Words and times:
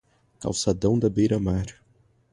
calçadão 0.39 0.97
da 0.97 1.07
beira 1.07 1.39
mar 1.39 1.67